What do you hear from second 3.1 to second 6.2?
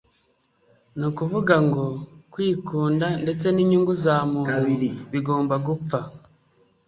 ndetse n'inyungu za muntu bigomba gupfa.